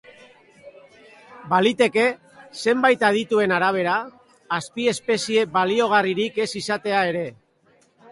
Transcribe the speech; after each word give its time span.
Baliteke, 1.49 2.05
zenbait 2.63 3.05
adituen 3.09 3.53
arabera, 3.57 3.97
azpiespezie 4.57 5.45
baliogarririk 5.59 6.41
ez 6.47 6.49
izatea 6.63 7.03
ere. 7.11 7.23